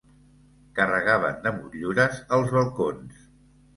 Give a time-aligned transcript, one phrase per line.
[0.79, 3.21] Carregaven de motllures els balcons